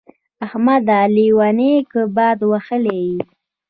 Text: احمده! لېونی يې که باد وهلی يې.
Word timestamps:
احمده! 0.45 0.99
لېونی 1.15 1.69
يې 1.81 1.85
که 1.91 2.01
باد 2.15 2.39
وهلی 2.51 2.99
يې. 3.09 3.19